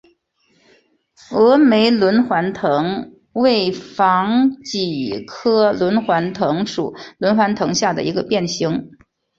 [1.15, 8.89] 峨眉轮环藤为防己科轮环藤属轮环藤下的一个变型。